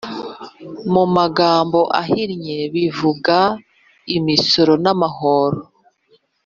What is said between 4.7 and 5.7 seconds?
namahoro